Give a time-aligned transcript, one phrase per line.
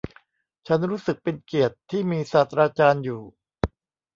[0.67, 3.21] ฉันรู้สึกเป็นเกียรติที่มีศาสตราจารย์อยู่